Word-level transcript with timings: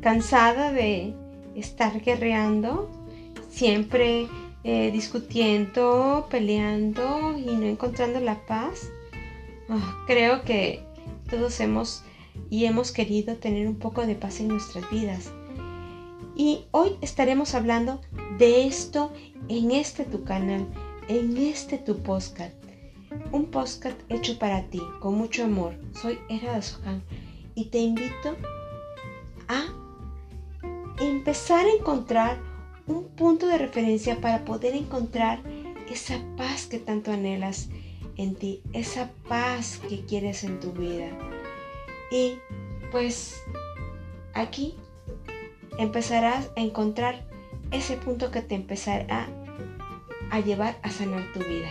cansada 0.00 0.72
de 0.72 1.14
estar 1.54 2.00
guerreando, 2.00 2.90
siempre 3.50 4.28
eh, 4.64 4.90
discutiendo, 4.92 6.26
peleando 6.30 7.36
y 7.38 7.46
no 7.46 7.66
encontrando 7.66 8.20
la 8.20 8.44
paz. 8.46 8.90
Ah, 9.68 10.04
creo 10.06 10.42
que 10.42 10.82
todos 11.28 11.60
hemos 11.60 12.02
y 12.50 12.64
hemos 12.64 12.92
querido 12.92 13.36
tener 13.36 13.66
un 13.66 13.76
poco 13.76 14.06
de 14.06 14.14
paz 14.14 14.40
en 14.40 14.48
nuestras 14.48 14.88
vidas. 14.90 15.32
Y 16.36 16.64
hoy 16.70 16.96
estaremos 17.00 17.54
hablando 17.54 18.00
de 18.38 18.66
esto 18.66 19.12
en 19.48 19.70
este 19.70 20.04
tu 20.04 20.24
canal, 20.24 20.66
en 21.08 21.36
este 21.36 21.78
tu 21.78 21.98
podcast. 21.98 22.54
Un 23.32 23.46
podcast 23.46 23.98
hecho 24.08 24.38
para 24.38 24.62
ti, 24.64 24.80
con 25.00 25.16
mucho 25.16 25.44
amor. 25.44 25.74
Soy 26.00 26.18
Era 26.28 26.60
Sohan 26.62 27.02
y 27.54 27.66
te 27.66 27.78
invito 27.78 28.36
empezar 31.00 31.66
a 31.66 31.72
encontrar 31.72 32.38
un 32.86 33.08
punto 33.08 33.46
de 33.46 33.58
referencia 33.58 34.20
para 34.20 34.44
poder 34.44 34.74
encontrar 34.74 35.40
esa 35.90 36.20
paz 36.36 36.66
que 36.66 36.78
tanto 36.78 37.12
anhelas 37.12 37.68
en 38.16 38.34
ti, 38.34 38.62
esa 38.72 39.10
paz 39.28 39.80
que 39.88 40.04
quieres 40.04 40.44
en 40.44 40.60
tu 40.60 40.72
vida. 40.72 41.08
Y 42.10 42.38
pues 42.90 43.42
aquí 44.34 44.74
empezarás 45.78 46.50
a 46.56 46.60
encontrar 46.60 47.24
ese 47.70 47.96
punto 47.96 48.30
que 48.30 48.42
te 48.42 48.54
empezará 48.54 49.28
a 50.30 50.40
llevar 50.40 50.78
a 50.82 50.90
sanar 50.90 51.32
tu 51.32 51.40
vida. 51.40 51.68